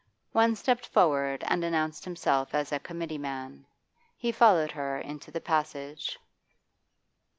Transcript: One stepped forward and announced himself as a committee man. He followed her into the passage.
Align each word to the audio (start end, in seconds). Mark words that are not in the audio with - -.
One 0.31 0.55
stepped 0.55 0.87
forward 0.87 1.43
and 1.45 1.63
announced 1.63 2.05
himself 2.05 2.55
as 2.55 2.71
a 2.71 2.79
committee 2.79 3.19
man. 3.19 3.67
He 4.17 4.31
followed 4.31 4.71
her 4.71 4.97
into 4.97 5.29
the 5.29 5.39
passage. 5.41 6.17